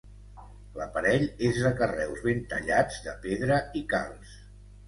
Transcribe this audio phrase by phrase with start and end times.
[0.77, 4.35] L'aparell és de carreus ben tallats de pedra i calç.